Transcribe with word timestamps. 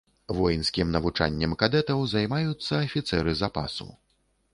Воінскім 0.35 0.93
навучаннем 0.95 1.53
кадэтаў 1.63 2.01
займаюцца 2.13 2.73
афіцэры 2.87 3.37
запасу. 3.43 3.89